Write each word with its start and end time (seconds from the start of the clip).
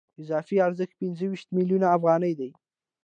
اضافي 0.21 0.55
ارزښت 0.67 0.95
پنځه 1.01 1.25
ویشت 1.27 1.47
میلیونه 1.57 1.87
افغانۍ 1.97 2.33
دی 2.39 2.49